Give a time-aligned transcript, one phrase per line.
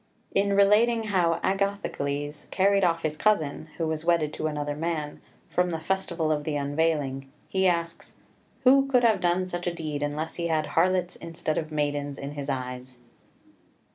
[0.33, 5.69] In relating how Agathocles carried off his cousin, who was wedded to another man, from
[5.69, 8.15] the festival of the unveiling, he asks,
[8.63, 12.31] "Who could have done such a deed, unless he had harlots instead of maidens in
[12.31, 12.97] his eyes?"